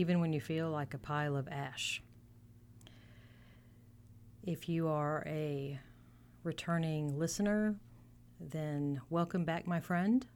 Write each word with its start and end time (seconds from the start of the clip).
even 0.00 0.18
when 0.18 0.32
you 0.32 0.40
feel 0.40 0.70
like 0.70 0.94
a 0.94 0.98
pile 0.98 1.36
of 1.36 1.46
ash. 1.48 2.02
If 4.42 4.66
you 4.66 4.88
are 4.88 5.22
a 5.26 5.78
returning 6.42 7.18
listener, 7.18 7.76
then 8.40 9.02
welcome 9.10 9.44
back, 9.44 9.66
my 9.66 9.78
friend. 9.78 10.26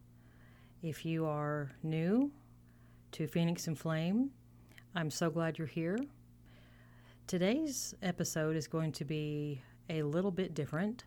If 0.82 1.06
you 1.06 1.24
are 1.24 1.70
new 1.82 2.30
to 3.12 3.26
Phoenix 3.26 3.66
and 3.66 3.78
Flame, 3.78 4.32
I'm 4.94 5.10
so 5.10 5.30
glad 5.30 5.56
you're 5.56 5.66
here. 5.66 5.98
Today's 7.26 7.94
episode 8.02 8.56
is 8.56 8.66
going 8.66 8.92
to 8.92 9.06
be 9.06 9.62
a 9.88 10.02
little 10.02 10.30
bit 10.30 10.52
different. 10.52 11.04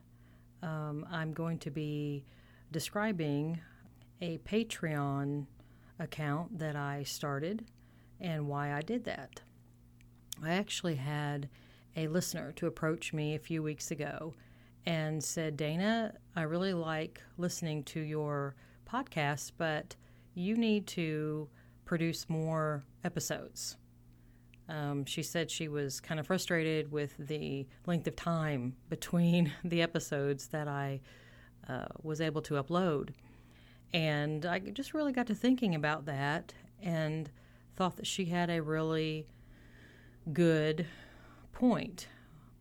Um, 0.64 1.06
I'm 1.12 1.32
going 1.32 1.60
to 1.60 1.70
be 1.70 2.26
describing 2.72 3.62
a 4.20 4.40
Patreon 4.40 5.46
account 6.00 6.58
that 6.58 6.76
I 6.76 7.04
started 7.04 7.64
and 8.20 8.48
why 8.48 8.74
I 8.74 8.82
did 8.82 9.04
that. 9.06 9.42
I 10.44 10.52
actually 10.52 10.96
had 10.96 11.50
a 11.96 12.08
listener 12.08 12.52
to 12.54 12.68
approach 12.68 13.14
me 13.14 13.36
a 13.36 13.40
few 13.40 13.64
weeks 13.64 13.92
ago 13.92 14.34
and 14.86 15.24
said, 15.24 15.58
Dana, 15.58 16.14
I 16.36 16.44
really 16.44 16.74
like 16.74 17.22
listening 17.38 17.84
to 17.86 18.00
your 18.00 18.56
podcast, 18.90 19.52
but 19.58 19.96
you 20.34 20.56
need 20.56 20.88
to 20.88 21.50
produce 21.86 22.30
more 22.30 22.84
episodes. 23.04 23.78
Um, 24.70 25.06
she 25.06 25.24
said 25.24 25.50
she 25.50 25.68
was 25.68 26.00
kind 26.00 26.20
of 26.20 26.28
frustrated 26.28 26.92
with 26.92 27.16
the 27.18 27.68
length 27.86 28.08
of 28.08 28.16
time 28.16 28.76
between 28.90 29.52
the 29.64 29.82
episodes 29.82 30.48
that 30.48 30.68
I 30.68 31.02
uh, 31.68 31.86
was 32.02 32.22
able 32.22 32.42
to 32.44 32.62
upload. 32.62 33.10
And 33.94 34.46
I 34.46 34.60
just 34.60 34.94
really 34.94 35.14
got 35.14 35.28
to 35.28 35.36
thinking 35.36 35.74
about 35.74 36.06
that 36.06 36.54
and 36.82 37.32
thought 37.78 37.96
that 37.96 38.08
she 38.08 38.26
had 38.26 38.50
a 38.50 38.62
really 38.62 39.28
good 40.34 40.86
point. 41.54 42.08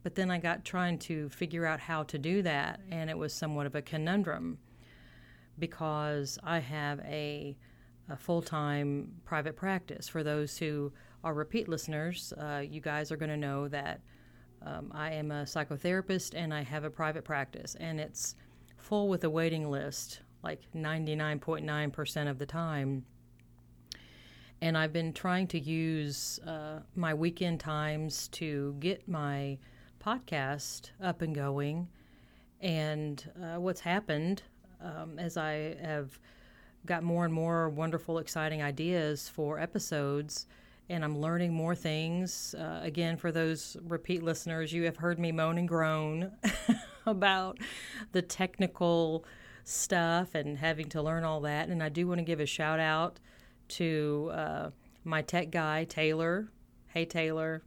But 0.03 0.15
then 0.15 0.31
I 0.31 0.37
got 0.37 0.63
trying 0.63 0.99
to 0.99 1.27
figure 1.29 1.65
out 1.65 1.81
how 1.81 2.03
to 2.03 2.17
do 2.17 2.41
that, 2.43 2.79
and 2.89 3.09
it 3.09 3.17
was 3.17 3.33
somewhat 3.33 3.65
of 3.65 3.75
a 3.75 3.81
conundrum 3.81 4.59
because 5.59 6.39
I 6.43 6.59
have 6.59 6.99
a, 6.99 7.57
a 8.09 8.15
full 8.15 8.41
time 8.41 9.11
private 9.25 9.57
practice. 9.57 10.07
For 10.07 10.23
those 10.23 10.57
who 10.57 10.93
are 11.23 11.33
repeat 11.33 11.67
listeners, 11.67 12.31
uh, 12.37 12.63
you 12.65 12.79
guys 12.79 13.11
are 13.11 13.17
going 13.17 13.31
to 13.31 13.37
know 13.37 13.67
that 13.67 13.99
um, 14.65 14.91
I 14.93 15.11
am 15.11 15.31
a 15.31 15.43
psychotherapist 15.43 16.33
and 16.35 16.53
I 16.53 16.61
have 16.61 16.83
a 16.83 16.89
private 16.89 17.25
practice, 17.25 17.75
and 17.79 17.99
it's 17.99 18.35
full 18.77 19.09
with 19.09 19.23
a 19.23 19.29
waiting 19.29 19.69
list 19.69 20.21
like 20.43 20.61
99.9% 20.73 22.29
of 22.29 22.37
the 22.37 22.45
time. 22.45 23.03
And 24.61 24.77
I've 24.77 24.93
been 24.93 25.13
trying 25.13 25.47
to 25.47 25.59
use 25.59 26.39
uh, 26.45 26.79
my 26.95 27.13
weekend 27.13 27.59
times 27.59 28.27
to 28.29 28.75
get 28.79 29.07
my 29.07 29.57
podcast 30.03 30.91
up 31.01 31.21
and 31.21 31.35
going. 31.35 31.87
And 32.59 33.29
uh, 33.41 33.59
what's 33.59 33.81
happened 33.81 34.41
um, 34.81 35.19
as 35.19 35.37
I 35.37 35.75
have 35.81 36.19
got 36.85 37.03
more 37.03 37.25
and 37.25 37.33
more 37.33 37.69
wonderful, 37.69 38.17
exciting 38.19 38.61
ideas 38.61 39.29
for 39.29 39.59
episodes, 39.59 40.47
and 40.89 41.03
I'm 41.03 41.19
learning 41.19 41.53
more 41.53 41.75
things. 41.75 42.55
Uh, 42.57 42.79
again, 42.81 43.17
for 43.17 43.31
those 43.31 43.75
repeat 43.83 44.23
listeners, 44.23 44.71
you 44.71 44.83
have 44.83 44.97
heard 44.97 45.19
me 45.19 45.31
moan 45.31 45.57
and 45.57 45.67
groan 45.67 46.31
about 47.05 47.57
the 48.13 48.21
technical 48.21 49.25
stuff 49.65 50.33
and 50.33 50.57
having 50.57 50.87
to 50.89 51.01
learn 51.01 51.25
all 51.25 51.41
that. 51.41 51.67
And 51.67 51.83
I 51.83 51.89
do 51.89 52.07
want 52.07 52.19
to 52.19 52.23
give 52.23 52.39
a 52.39 52.45
shout 52.45 52.79
out 52.79 53.19
to 53.69 54.31
uh, 54.33 54.69
my 55.03 55.21
tech 55.21 55.51
guy, 55.51 55.85
Taylor. 55.85 56.49
Hey, 56.87 57.05
Taylor. 57.05 57.63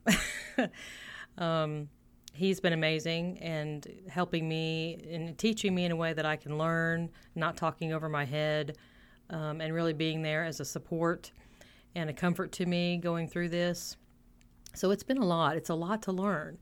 um, 1.39 1.89
he's 2.33 2.61
been 2.61 2.73
amazing 2.73 3.39
and 3.39 3.87
helping 4.09 4.49
me 4.49 5.05
and 5.11 5.37
teaching 5.39 5.75
me 5.75 5.85
in 5.85 5.93
a 5.93 5.97
way 5.97 6.13
that 6.13 6.27
I 6.27 6.37
can 6.37 6.59
learn, 6.59 7.11
not 7.35 7.57
talking 7.57 7.93
over 7.93 8.09
my 8.09 8.25
head, 8.25 8.77
um, 9.31 9.61
and 9.61 9.75
really 9.75 9.93
being 9.93 10.23
there 10.23 10.45
as 10.45 10.61
a 10.61 10.65
support 10.65 11.33
and 11.95 12.09
a 12.09 12.13
comfort 12.13 12.53
to 12.53 12.67
me 12.67 12.97
going 12.97 13.29
through 13.29 13.49
this. 13.49 13.97
So 14.75 14.91
it's 14.91 15.03
been 15.03 15.19
a 15.19 15.25
lot. 15.25 15.57
It's 15.57 15.71
a 15.71 15.75
lot 15.75 16.03
to 16.03 16.13
learn. 16.13 16.59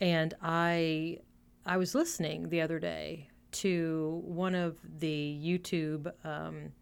And 0.00 0.34
I 0.42 1.18
I 1.66 1.76
was 1.76 1.94
listening 1.94 2.48
the 2.48 2.60
other 2.60 2.78
day 2.78 3.28
to 3.50 4.22
one 4.24 4.54
of 4.54 4.76
the 4.98 5.38
YouTube, 5.42 6.10
um, 6.24 6.72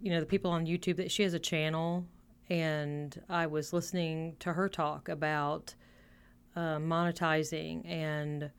you 0.00 0.10
know, 0.10 0.20
the 0.20 0.26
people 0.26 0.50
on 0.50 0.66
YouTube 0.66 0.96
that 0.96 1.10
she 1.10 1.22
has 1.22 1.34
a 1.34 1.38
channel, 1.38 2.06
and 2.48 3.20
I 3.28 3.46
was 3.46 3.72
listening 3.72 4.36
to 4.40 4.52
her 4.52 4.68
talk 4.68 5.08
about 5.08 5.74
uh, 6.56 6.78
monetizing 6.78 7.88
and 7.88 8.50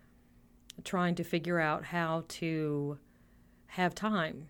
trying 0.83 1.15
to 1.15 1.23
figure 1.23 1.59
out 1.59 1.83
how 1.83 2.23
to 2.27 2.97
have 3.67 3.93
time 3.95 4.47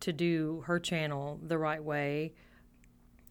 to 0.00 0.12
do 0.12 0.62
her 0.66 0.78
channel 0.78 1.38
the 1.42 1.58
right 1.58 1.82
way 1.82 2.32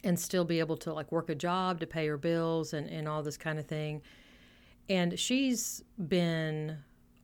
and 0.03 0.19
still 0.19 0.45
be 0.45 0.59
able 0.59 0.77
to 0.77 0.93
like 0.93 1.11
work 1.11 1.29
a 1.29 1.35
job 1.35 1.79
to 1.79 1.87
pay 1.87 2.07
her 2.07 2.17
bills 2.17 2.73
and, 2.73 2.89
and 2.89 3.07
all 3.07 3.21
this 3.21 3.37
kind 3.37 3.59
of 3.59 3.65
thing. 3.65 4.01
And 4.89 5.19
she's 5.19 5.83
been 6.07 6.77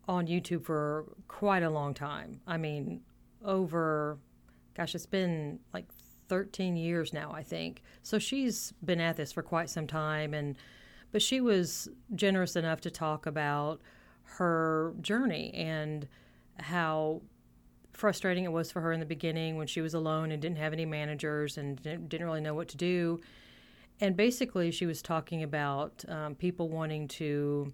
on 0.07 0.27
YouTube 0.27 0.63
for 0.63 1.05
quite 1.27 1.63
a 1.63 1.69
long 1.69 1.93
time. 1.93 2.41
I 2.45 2.57
mean, 2.57 3.01
over, 3.43 4.17
gosh, 4.77 4.93
it's 4.93 5.07
been 5.07 5.59
like 5.73 5.85
13 6.29 6.77
years 6.77 7.11
now, 7.11 7.31
I 7.33 7.43
think. 7.43 7.81
So 8.03 8.19
she's 8.19 8.73
been 8.85 9.01
at 9.01 9.17
this 9.17 9.31
for 9.31 9.41
quite 9.41 9.69
some 9.69 9.87
time. 9.87 10.33
And, 10.33 10.55
but 11.11 11.21
she 11.21 11.41
was 11.41 11.89
generous 12.13 12.55
enough 12.55 12.81
to 12.81 12.91
talk 12.91 13.25
about 13.25 13.81
her 14.23 14.93
journey 15.01 15.51
and 15.53 16.07
how 16.59 17.21
frustrating 17.93 18.43
it 18.43 18.51
was 18.51 18.71
for 18.71 18.81
her 18.81 18.91
in 18.91 18.99
the 18.99 19.05
beginning 19.05 19.57
when 19.57 19.65
she 19.65 19.81
was 19.81 19.95
alone 19.95 20.31
and 20.31 20.41
didn't 20.41 20.59
have 20.59 20.73
any 20.73 20.85
managers 20.85 21.57
and 21.57 21.81
didn't, 21.81 22.23
really 22.23 22.41
know 22.41 22.53
what 22.53 22.67
to 22.67 22.77
do. 22.77 23.19
And 23.99 24.15
basically, 24.15 24.69
she 24.69 24.85
was 24.85 25.01
talking 25.01 25.41
about 25.41 26.05
um, 26.07 26.35
people 26.35 26.69
wanting 26.69 27.07
to 27.07 27.73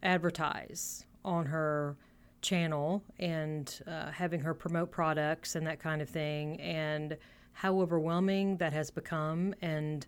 advertise 0.00 1.04
on 1.24 1.46
her 1.46 1.96
channel 2.42 3.02
and 3.18 3.80
uh, 3.86 4.10
having 4.10 4.40
her 4.40 4.54
promote 4.54 4.90
products 4.90 5.54
and 5.54 5.66
that 5.66 5.80
kind 5.80 6.02
of 6.02 6.08
thing, 6.08 6.60
and 6.60 7.16
how 7.52 7.80
overwhelming 7.80 8.56
that 8.58 8.72
has 8.72 8.90
become. 8.90 9.54
And 9.62 10.06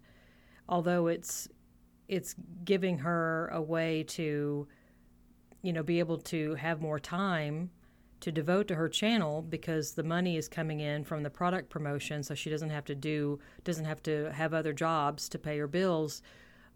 although 0.68 1.06
it's 1.06 1.48
it's 2.08 2.34
giving 2.64 2.98
her 2.98 3.48
a 3.48 3.62
way 3.62 4.02
to, 4.02 4.68
you 5.62 5.72
know, 5.72 5.82
be 5.82 5.98
able 5.98 6.18
to 6.18 6.54
have 6.56 6.82
more 6.82 6.98
time 6.98 7.70
to 8.24 8.32
devote 8.32 8.68
to 8.68 8.74
her 8.74 8.88
channel 8.88 9.42
because 9.42 9.92
the 9.92 10.02
money 10.02 10.38
is 10.38 10.48
coming 10.48 10.80
in 10.80 11.04
from 11.04 11.22
the 11.22 11.28
product 11.28 11.68
promotion 11.68 12.22
so 12.22 12.34
she 12.34 12.48
doesn't 12.48 12.70
have 12.70 12.86
to 12.86 12.94
do 12.94 13.38
doesn't 13.64 13.84
have 13.84 14.02
to 14.02 14.32
have 14.32 14.54
other 14.54 14.72
jobs 14.72 15.28
to 15.28 15.38
pay 15.38 15.58
her 15.58 15.66
bills 15.66 16.22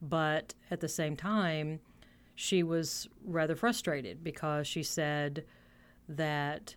but 0.03 0.53
at 0.71 0.81
the 0.81 0.89
same 0.89 1.17
time 1.17 1.81
she 2.41 2.63
was 2.63 3.09
rather 3.25 3.57
frustrated 3.57 4.23
because 4.23 4.65
she 4.65 4.81
said 4.81 5.45
that 6.09 6.77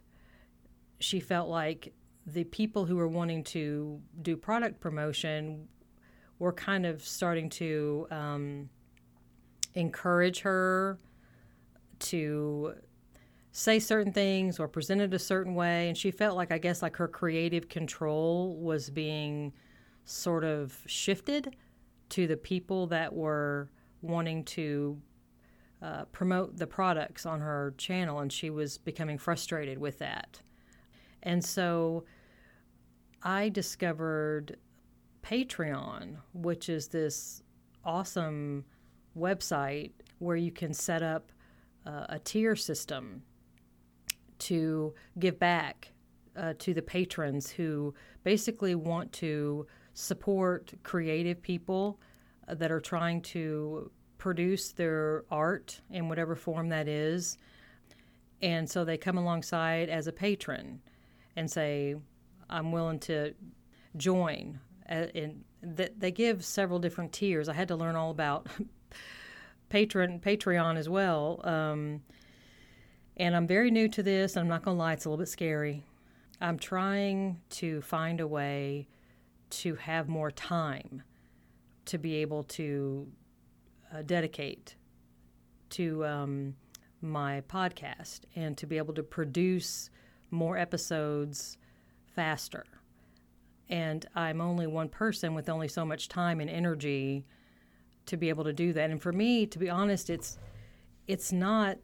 she 1.00 1.19
felt 1.19 1.50
like 1.50 1.94
the 2.25 2.44
people 2.46 2.84
who 2.84 2.96
were 2.96 3.08
wanting 3.08 3.44
to 3.44 4.02
do 4.24 4.36
product 4.36 4.80
promotion 4.80 5.68
were 6.40 6.52
kind 6.52 6.84
of 6.84 7.06
starting 7.06 7.48
to 7.48 8.08
um, 8.10 8.69
encourage 9.75 10.40
her 10.40 10.98
to 12.00 12.74
say 13.52 13.78
certain 13.78 14.12
things 14.12 14.60
or 14.60 14.68
present 14.68 15.00
it 15.00 15.13
a 15.13 15.19
certain 15.19 15.54
way. 15.54 15.90
And 15.90 15.96
she 15.96 16.10
felt 16.10 16.36
like 16.36 16.52
i 16.52 16.58
guess 16.58 16.81
like 16.81 16.96
her 16.96 17.08
creative 17.08 17.69
control 17.69 18.58
was 18.58 18.90
being 18.90 19.54
sort 20.06 20.44
of 20.44 20.75
shifted 20.88 21.56
to 22.10 22.25
the 22.25 22.38
people 22.38 22.88
that 22.88 23.13
were 23.13 23.69
wanting 24.02 24.44
to 24.44 25.00
uh, 25.81 26.06
promote 26.12 26.57
the 26.57 26.68
products 26.68 27.25
on 27.25 27.39
her 27.39 27.74
channel, 27.78 28.19
and 28.19 28.31
she 28.31 28.50
was 28.50 28.78
becoming 28.78 29.18
frustrated 29.18 29.78
with 29.78 29.98
that. 30.00 30.42
And 31.24 31.44
so 31.44 32.04
I 33.24 33.50
discovered 33.50 34.57
Patreon, 35.24 36.18
which 36.33 36.69
is 36.69 36.88
this 36.88 37.44
awesome 37.83 38.66
website 39.18 39.92
where 40.19 40.36
you 40.36 40.51
can 40.51 40.74
set 40.74 41.01
up 41.01 41.31
uh, 41.86 42.06
a 42.10 42.19
tier 42.19 42.56
system 42.56 43.24
to 44.39 44.94
give 45.19 45.39
back 45.39 45.92
uh, 46.36 46.54
to 46.60 46.74
the 46.74 46.81
patrons 46.81 47.50
who 47.50 47.94
basically 48.24 48.75
want 48.75 49.12
to 49.13 49.66
support 49.94 50.74
creative 50.84 51.42
people 51.42 52.00
that 52.48 52.72
are 52.72 52.80
trying 52.80 53.22
to 53.22 53.92
produce 54.21 54.71
their 54.71 55.23
art 55.31 55.81
in 55.89 56.07
whatever 56.07 56.35
form 56.35 56.69
that 56.69 56.88
is. 56.88 57.39
And 58.39 58.69
so 58.69 58.85
they 58.85 58.95
come 58.95 59.18
alongside 59.18 59.89
as 59.89 60.06
a 60.06 60.12
patron 60.12 60.79
and 61.35 61.50
say, 61.50 61.95
I'm 62.47 62.71
willing 62.71 63.00
to 63.00 63.33
join. 63.97 64.59
And 64.85 65.44
they 65.63 66.12
give 66.12 66.45
several 66.45 66.77
different 66.77 67.13
tiers. 67.13 67.50
I 67.50 67.53
had 67.53 67.68
to 67.69 67.75
learn 67.75 67.95
all 67.95 68.12
about 68.12 68.45
patron 69.69 70.19
Patreon 70.19 70.77
as 70.77 70.88
well. 70.88 71.41
Um, 71.44 72.03
and 73.17 73.35
I'm 73.35 73.47
very 73.47 73.71
new 73.71 73.88
to 73.88 74.03
this. 74.03 74.38
I'm 74.38 74.47
not 74.47 74.62
going 74.62 74.77
to 74.77 74.79
lie, 74.79 74.94
it's 74.94 75.06
a 75.06 75.09
little 75.09 75.24
bit 75.24 75.29
scary. 75.29 75.83
I'm 76.39 76.59
trying 76.59 77.41
to 77.51 77.81
find 77.81 78.19
a 78.19 78.27
way 78.27 78.88
to 79.50 79.74
have 79.77 80.07
more 80.07 80.29
time 80.29 81.01
to 81.85 81.97
be 81.97 82.17
able 82.17 82.44
to 82.44 83.07
uh, 83.93 84.01
dedicate 84.01 84.75
to 85.71 86.05
um, 86.05 86.55
my 87.01 87.41
podcast 87.47 88.21
and 88.35 88.57
to 88.57 88.67
be 88.67 88.77
able 88.77 88.93
to 88.93 89.03
produce 89.03 89.89
more 90.29 90.57
episodes 90.57 91.57
faster. 92.15 92.65
And 93.69 94.05
I'm 94.15 94.41
only 94.41 94.67
one 94.67 94.89
person 94.89 95.33
with 95.33 95.49
only 95.49 95.67
so 95.67 95.85
much 95.85 96.09
time 96.09 96.39
and 96.39 96.49
energy 96.49 97.25
to 98.07 98.17
be 98.17 98.29
able 98.29 98.43
to 98.43 98.53
do 98.53 98.73
that. 98.73 98.89
And 98.89 99.01
for 99.01 99.11
me, 99.11 99.45
to 99.47 99.59
be 99.59 99.69
honest, 99.69 100.09
it's 100.09 100.38
it's 101.07 101.31
not 101.31 101.77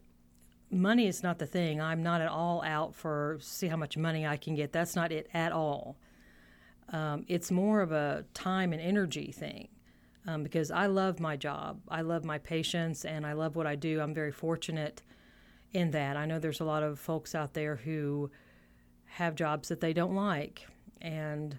money 0.70 1.06
is 1.06 1.22
not 1.22 1.38
the 1.38 1.46
thing. 1.46 1.80
I'm 1.80 2.02
not 2.02 2.20
at 2.20 2.28
all 2.28 2.62
out 2.62 2.94
for 2.94 3.38
see 3.40 3.68
how 3.68 3.76
much 3.76 3.96
money 3.96 4.26
I 4.26 4.36
can 4.36 4.54
get. 4.54 4.72
That's 4.72 4.94
not 4.94 5.12
it 5.12 5.28
at 5.32 5.52
all. 5.52 5.96
Um, 6.90 7.24
it's 7.28 7.50
more 7.50 7.80
of 7.80 7.92
a 7.92 8.24
time 8.34 8.72
and 8.72 8.80
energy 8.80 9.32
thing 9.32 9.68
um, 10.28 10.42
because 10.42 10.70
I 10.70 10.86
love 10.86 11.20
my 11.20 11.36
job. 11.36 11.80
I 11.88 12.02
love 12.02 12.22
my 12.22 12.36
patients 12.36 13.06
and 13.06 13.26
I 13.26 13.32
love 13.32 13.56
what 13.56 13.66
I 13.66 13.76
do. 13.76 13.98
I'm 14.00 14.12
very 14.12 14.30
fortunate 14.30 15.02
in 15.72 15.90
that. 15.92 16.18
I 16.18 16.26
know 16.26 16.38
there's 16.38 16.60
a 16.60 16.64
lot 16.64 16.82
of 16.82 16.98
folks 16.98 17.34
out 17.34 17.54
there 17.54 17.76
who 17.76 18.30
have 19.06 19.34
jobs 19.34 19.68
that 19.68 19.80
they 19.80 19.94
don't 19.94 20.14
like, 20.14 20.66
and 21.00 21.58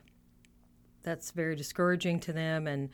that's 1.01 1.31
very 1.31 1.55
discouraging 1.55 2.19
to 2.19 2.33
them. 2.33 2.67
And 2.67 2.89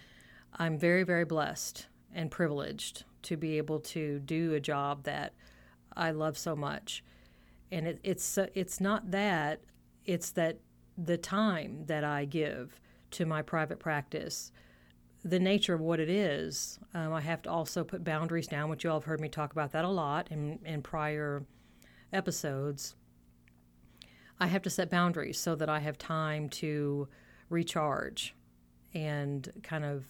I'm 0.53 0.77
very, 0.77 1.03
very 1.03 1.25
blessed 1.25 1.87
and 2.13 2.31
privileged 2.31 3.03
to 3.23 3.35
be 3.35 3.57
able 3.57 3.81
to 3.81 4.19
do 4.19 4.53
a 4.53 4.61
job 4.61 5.03
that 5.03 5.33
I 5.93 6.11
love 6.11 6.37
so 6.37 6.55
much. 6.55 7.03
And 7.69 7.85
it, 7.85 7.99
it's 8.01 8.37
it's 8.53 8.79
not 8.79 9.11
that; 9.11 9.59
it's 10.05 10.29
that 10.31 10.59
the 10.97 11.17
time 11.17 11.83
that 11.87 12.05
I 12.05 12.23
give 12.23 12.79
to 13.11 13.25
my 13.25 13.41
private 13.41 13.79
practice, 13.79 14.53
the 15.25 15.39
nature 15.39 15.73
of 15.73 15.81
what 15.81 15.99
it 15.99 16.09
is. 16.09 16.79
Um, 16.93 17.11
I 17.11 17.19
have 17.19 17.41
to 17.41 17.49
also 17.49 17.83
put 17.83 18.03
boundaries 18.03 18.47
down, 18.47 18.69
which 18.69 18.83
you 18.83 18.91
all 18.91 18.99
have 18.99 19.05
heard 19.05 19.19
me 19.19 19.27
talk 19.27 19.51
about 19.51 19.71
that 19.71 19.83
a 19.83 19.89
lot 19.89 20.31
in, 20.31 20.59
in 20.63 20.83
prior 20.83 21.43
episodes. 22.13 22.95
I 24.39 24.45
have 24.45 24.61
to 24.61 24.69
set 24.69 24.91
boundaries 24.91 25.39
so 25.39 25.55
that 25.55 25.67
I 25.67 25.79
have 25.79 25.97
time 25.97 26.47
to 26.49 27.07
recharge 27.49 28.35
and 28.93 29.51
kind 29.63 29.83
of 29.83 30.05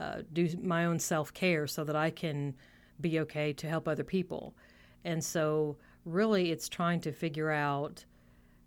uh, 0.00 0.22
do 0.32 0.48
my 0.60 0.84
own 0.84 0.98
self 0.98 1.32
care 1.32 1.68
so 1.68 1.84
that 1.84 1.94
I 1.94 2.10
can 2.10 2.54
be 3.00 3.20
okay 3.20 3.52
to 3.52 3.68
help 3.68 3.86
other 3.86 4.04
people. 4.04 4.56
And 5.04 5.22
so, 5.22 5.76
really, 6.04 6.50
it's 6.50 6.68
trying 6.68 7.00
to 7.02 7.12
figure 7.12 7.52
out 7.52 8.04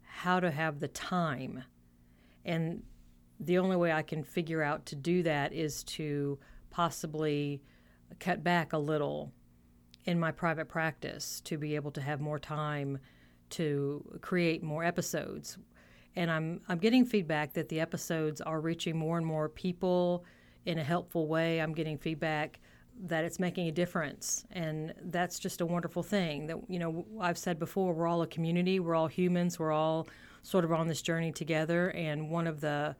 how 0.03 0.39
to 0.39 0.49
have 0.49 0.79
the 0.79 0.87
time. 0.87 1.63
And 2.45 2.83
the 3.39 3.57
only 3.57 3.75
way 3.75 3.91
I 3.91 4.01
can 4.01 4.23
figure 4.23 4.61
out 4.61 4.85
to 4.87 4.95
do 4.95 5.23
that 5.23 5.53
is 5.53 5.83
to 5.85 6.37
possibly 6.69 7.61
cut 8.19 8.43
back 8.43 8.73
a 8.73 8.77
little 8.77 9.31
in 10.05 10.19
my 10.19 10.31
private 10.31 10.67
practice 10.67 11.41
to 11.41 11.57
be 11.57 11.75
able 11.75 11.91
to 11.91 12.01
have 12.01 12.19
more 12.19 12.39
time 12.39 12.97
to 13.51 14.19
create 14.21 14.63
more 14.63 14.83
episodes. 14.83 15.57
And 16.15 16.29
I'm 16.29 16.61
I'm 16.67 16.79
getting 16.79 17.05
feedback 17.05 17.53
that 17.53 17.69
the 17.69 17.79
episodes 17.79 18.41
are 18.41 18.59
reaching 18.59 18.97
more 18.97 19.17
and 19.17 19.25
more 19.25 19.47
people 19.49 20.25
in 20.65 20.77
a 20.79 20.83
helpful 20.83 21.27
way. 21.27 21.61
I'm 21.61 21.73
getting 21.73 21.97
feedback 21.97 22.59
that 23.01 23.23
it's 23.23 23.39
making 23.39 23.67
a 23.67 23.71
difference 23.71 24.45
and 24.51 24.93
that's 25.05 25.39
just 25.39 25.61
a 25.61 25.65
wonderful 25.65 26.03
thing 26.03 26.47
that 26.47 26.57
you 26.67 26.79
know 26.79 27.05
I've 27.21 27.37
said 27.37 27.57
before 27.57 27.93
we're 27.93 28.07
all 28.07 28.21
a 28.23 28.27
community 28.27 28.81
we're 28.81 28.95
all 28.95 29.07
humans 29.07 29.57
we're 29.57 29.71
all 29.71 30.07
sort 30.43 30.65
of 30.65 30.73
on 30.73 30.87
this 30.87 31.01
journey 31.01 31.31
together 31.31 31.91
and 31.91 32.29
one 32.29 32.45
of 32.45 32.59
the 32.59 32.97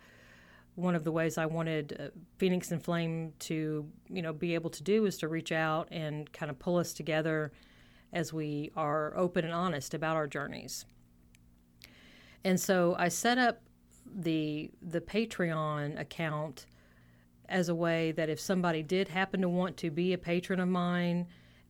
one 0.79 0.95
of 0.95 1.03
the 1.03 1.11
ways 1.11 1.37
I 1.37 1.45
wanted 1.45 1.97
uh, 1.99 2.19
Phoenix 2.37 2.71
and 2.71 2.83
Flame 2.83 3.33
to 3.39 3.87
you 4.09 4.21
know 4.21 4.33
be 4.33 4.53
able 4.53 4.69
to 4.71 4.83
do 4.83 5.05
is 5.05 5.17
to 5.17 5.27
reach 5.27 5.51
out 5.51 5.87
and 5.91 6.31
kind 6.31 6.49
of 6.49 6.59
pull 6.59 6.77
us 6.77 6.93
together 6.93 7.51
as 8.11 8.33
we 8.33 8.71
are 8.75 9.15
open 9.15 9.45
and 9.45 9.53
honest 9.53 9.93
about 9.93 10.15
our 10.15 10.27
journeys 10.27 10.85
and 12.43 12.59
so 12.59 12.95
I 12.97 13.09
set 13.09 13.37
up 13.37 13.61
the 14.05 14.71
the 14.81 15.01
Patreon 15.01 15.99
account 15.99 16.65
as 17.47 17.69
a 17.69 17.75
way 17.75 18.11
that 18.11 18.29
if 18.29 18.39
somebody 18.39 18.83
did 18.83 19.07
happen 19.07 19.41
to 19.41 19.49
want 19.49 19.75
to 19.77 19.89
be 19.89 20.13
a 20.13 20.17
patron 20.17 20.59
of 20.59 20.69
mine 20.69 21.27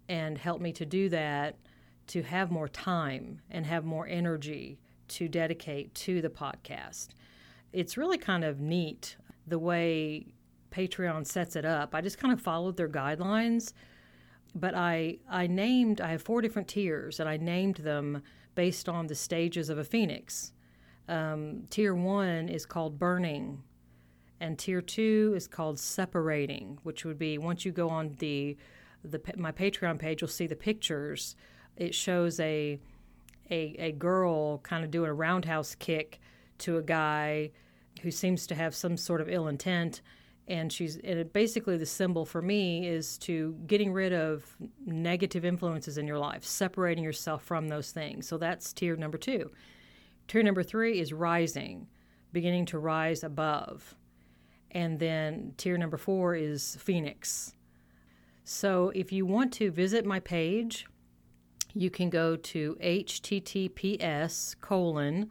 and 0.07 0.37
help 0.37 0.61
me 0.61 0.73
to 0.73 0.85
do 0.85 1.09
that, 1.09 1.55
to 2.07 2.21
have 2.21 2.51
more 2.51 2.67
time 2.67 3.41
and 3.49 3.65
have 3.65 3.85
more 3.85 4.07
energy 4.07 4.79
to 5.07 5.27
dedicate 5.27 5.93
to 5.95 6.21
the 6.21 6.29
podcast. 6.29 7.09
It's 7.71 7.97
really 7.97 8.17
kind 8.17 8.43
of 8.43 8.59
neat 8.59 9.15
the 9.47 9.59
way 9.59 10.33
Patreon 10.71 11.25
sets 11.25 11.55
it 11.55 11.65
up. 11.65 11.93
I 11.93 12.01
just 12.01 12.17
kind 12.17 12.33
of 12.33 12.41
followed 12.41 12.77
their 12.77 12.89
guidelines, 12.89 13.73
but 14.55 14.75
I 14.75 15.19
I 15.29 15.47
named 15.47 16.01
I 16.01 16.11
have 16.11 16.21
four 16.21 16.41
different 16.41 16.67
tiers 16.67 17.19
and 17.19 17.27
I 17.27 17.37
named 17.37 17.77
them 17.77 18.23
based 18.55 18.89
on 18.89 19.07
the 19.07 19.15
stages 19.15 19.69
of 19.69 19.77
a 19.77 19.83
phoenix. 19.83 20.53
Um, 21.07 21.63
tier 21.69 21.95
one 21.95 22.49
is 22.49 22.65
called 22.65 22.99
burning 22.99 23.63
and 24.39 24.57
tier 24.57 24.81
two 24.81 25.33
is 25.35 25.47
called 25.47 25.79
separating, 25.79 26.79
which 26.83 27.03
would 27.05 27.19
be 27.19 27.37
once 27.37 27.65
you 27.65 27.71
go 27.71 27.89
on 27.89 28.15
the 28.19 28.57
the 29.03 29.21
my 29.37 29.51
Patreon 29.51 29.97
page, 29.97 30.21
you'll 30.21 30.27
see 30.27 30.47
the 30.47 30.55
pictures. 30.55 31.35
It 31.77 31.95
shows 31.95 32.39
a 32.39 32.79
a, 33.51 33.75
a 33.79 33.91
girl 33.93 34.59
kind 34.59 34.83
of 34.83 34.91
doing 34.91 35.09
a 35.09 35.13
roundhouse 35.13 35.75
kick 35.75 36.19
to 36.59 36.77
a 36.77 36.81
guy 36.81 37.51
who 38.01 38.11
seems 38.11 38.47
to 38.47 38.55
have 38.55 38.75
some 38.75 38.97
sort 38.97 39.21
of 39.21 39.29
ill 39.29 39.47
intent 39.47 40.01
and 40.49 40.73
she's 40.73 40.97
and 41.03 41.31
basically 41.31 41.77
the 41.77 41.85
symbol 41.85 42.25
for 42.25 42.41
me 42.41 42.87
is 42.87 43.17
to 43.19 43.55
getting 43.67 43.93
rid 43.93 44.11
of 44.11 44.57
negative 44.85 45.45
influences 45.45 45.97
in 45.97 46.07
your 46.07 46.17
life 46.17 46.43
separating 46.43 47.03
yourself 47.03 47.43
from 47.43 47.67
those 47.67 47.91
things. 47.91 48.27
So 48.27 48.37
that's 48.37 48.73
tier 48.73 48.95
number 48.95 49.17
two. 49.17 49.51
Tier 50.27 50.41
number 50.41 50.63
three 50.63 50.99
is 50.99 51.13
rising 51.13 51.87
beginning 52.33 52.65
to 52.67 52.79
rise 52.79 53.23
above. 53.23 53.95
And 54.71 54.99
then 54.99 55.53
tier 55.57 55.77
number 55.77 55.97
four 55.97 56.35
is 56.35 56.75
Phoenix. 56.79 57.53
So 58.43 58.91
if 58.95 59.11
you 59.11 59.25
want 59.25 59.53
to 59.53 59.71
visit 59.71 60.05
my 60.05 60.19
page, 60.19 60.87
you 61.73 61.91
can 61.91 62.09
go 62.09 62.35
to 62.35 62.75
https 62.81 64.55
colon 64.59 65.29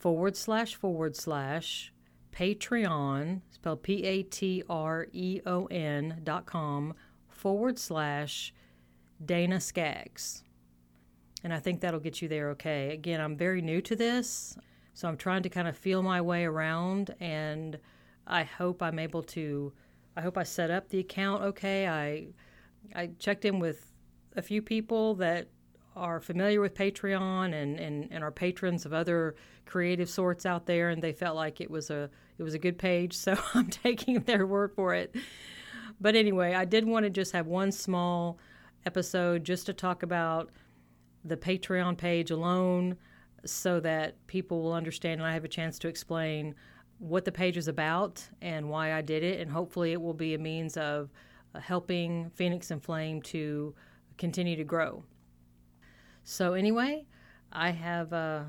forward 0.00 0.34
slash 0.34 0.74
forward 0.74 1.14
slash 1.14 1.92
Patreon, 2.32 3.42
spelled 3.50 3.82
P 3.82 4.02
A 4.04 4.22
T 4.22 4.62
R 4.68 5.06
E 5.12 5.40
O 5.46 5.66
N 5.66 6.20
dot 6.24 6.46
com 6.46 6.94
forward 7.28 7.78
slash 7.78 8.54
Dana 9.24 9.60
Skaggs. 9.60 10.42
And 11.44 11.52
I 11.52 11.58
think 11.58 11.80
that'll 11.80 12.00
get 12.00 12.22
you 12.22 12.28
there 12.28 12.50
okay. 12.50 12.92
Again, 12.92 13.20
I'm 13.20 13.36
very 13.36 13.60
new 13.60 13.80
to 13.82 13.96
this, 13.96 14.56
so 14.94 15.08
I'm 15.08 15.16
trying 15.16 15.42
to 15.42 15.48
kind 15.48 15.68
of 15.68 15.76
feel 15.76 16.02
my 16.02 16.20
way 16.20 16.44
around 16.44 17.14
and 17.20 17.78
I 18.26 18.44
hope 18.44 18.82
I'm 18.82 18.98
able 18.98 19.22
to. 19.24 19.72
I 20.16 20.22
hope 20.22 20.38
I 20.38 20.42
set 20.42 20.70
up 20.70 20.88
the 20.88 20.98
account 20.98 21.42
okay. 21.42 21.88
I 21.88 22.28
I 22.98 23.10
checked 23.18 23.44
in 23.44 23.58
with 23.58 23.92
a 24.36 24.42
few 24.42 24.62
people 24.62 25.14
that 25.16 25.48
are 25.96 26.20
familiar 26.20 26.60
with 26.60 26.74
Patreon 26.74 27.52
and, 27.54 27.78
and, 27.78 28.08
and 28.10 28.22
are 28.24 28.30
patrons 28.30 28.86
of 28.86 28.92
other 28.92 29.34
creative 29.66 30.08
sorts 30.08 30.46
out 30.46 30.66
there, 30.66 30.90
and 30.90 31.02
they 31.02 31.12
felt 31.12 31.36
like 31.36 31.60
it 31.60 31.70
was 31.70 31.90
a 31.90 32.10
it 32.38 32.42
was 32.42 32.54
a 32.54 32.58
good 32.58 32.78
page. 32.78 33.16
So 33.16 33.36
I'm 33.54 33.68
taking 33.68 34.20
their 34.20 34.46
word 34.46 34.72
for 34.74 34.94
it. 34.94 35.14
But 36.00 36.16
anyway, 36.16 36.54
I 36.54 36.64
did 36.64 36.86
want 36.86 37.04
to 37.04 37.10
just 37.10 37.32
have 37.32 37.46
one 37.46 37.72
small 37.72 38.38
episode 38.86 39.44
just 39.44 39.66
to 39.66 39.72
talk 39.74 40.02
about 40.02 40.50
the 41.24 41.36
Patreon 41.36 41.98
page 41.98 42.30
alone, 42.30 42.96
so 43.44 43.80
that 43.80 44.26
people 44.26 44.62
will 44.62 44.72
understand, 44.72 45.20
and 45.20 45.28
I 45.28 45.34
have 45.34 45.44
a 45.44 45.48
chance 45.48 45.78
to 45.80 45.88
explain 45.88 46.54
what 46.98 47.24
the 47.24 47.32
page 47.32 47.56
is 47.56 47.68
about 47.68 48.22
and 48.42 48.68
why 48.68 48.92
I 48.92 49.00
did 49.00 49.22
it, 49.22 49.40
and 49.40 49.50
hopefully 49.50 49.92
it 49.92 50.00
will 50.00 50.14
be 50.14 50.34
a 50.34 50.38
means 50.38 50.76
of 50.76 51.10
uh, 51.54 51.60
helping 51.60 52.30
Phoenix 52.34 52.70
and 52.70 52.82
Flame 52.82 53.22
to 53.22 53.74
continue 54.18 54.56
to 54.56 54.64
grow. 54.64 55.02
So, 56.24 56.54
anyway, 56.54 57.04
I 57.52 57.70
have 57.70 58.12
uh, 58.12 58.42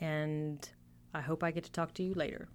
and 0.01 0.69
I 1.13 1.21
hope 1.21 1.43
I 1.43 1.51
get 1.51 1.65
to 1.65 1.73
talk 1.73 1.93
to 1.95 2.03
you 2.03 2.15
later. 2.15 2.49